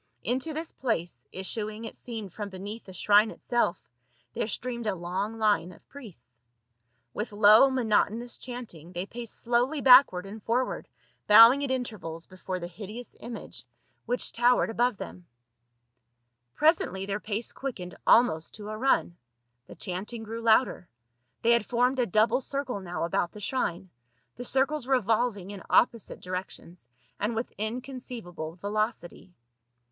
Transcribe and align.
Into 0.23 0.51
this 0.51 0.71
place, 0.71 1.27
issuing 1.31 1.85
it 1.85 1.95
seemed 1.95 2.33
from 2.33 2.49
beneath 2.49 2.85
the 2.85 2.91
shrine 2.91 3.29
itself, 3.29 3.87
there 4.33 4.47
streamed 4.47 4.87
a 4.87 4.95
long 4.95 5.37
line 5.37 5.71
of 5.71 5.87
priests. 5.89 6.41
With 7.13 7.31
low 7.31 7.69
monotonous 7.69 8.39
chant 8.39 8.73
ing 8.73 8.93
they 8.93 9.05
paced 9.05 9.39
slowly 9.39 9.79
backward 9.79 10.25
and 10.25 10.41
forward, 10.41 10.87
bowing 11.27 11.63
at 11.63 11.69
intervals 11.69 12.25
before 12.25 12.57
the 12.57 12.65
hideous 12.65 13.15
image 13.19 13.63
which 14.07 14.31
towered 14.31 14.69
92 14.69 14.77
PAUL. 14.77 14.87
above 14.87 14.97
them. 14.97 15.27
Presently 16.55 17.05
their 17.05 17.19
pace 17.19 17.51
quickened 17.53 17.93
almost 18.07 18.55
to 18.55 18.69
a 18.69 18.77
run; 18.79 19.15
the 19.67 19.75
chanting 19.75 20.23
grew 20.23 20.41
louder; 20.41 20.89
they 21.43 21.51
had 21.53 21.63
formed 21.63 21.99
a 21.99 22.07
double 22.07 22.41
circle 22.41 22.79
now 22.79 23.03
about 23.03 23.33
the 23.33 23.39
shrine, 23.39 23.91
the 24.35 24.45
circles 24.45 24.87
revolving 24.87 25.51
in 25.51 25.61
opposite 25.69 26.19
directions, 26.21 26.87
and 27.19 27.35
with 27.35 27.53
inconceivable 27.59 28.55
velocity. 28.55 29.35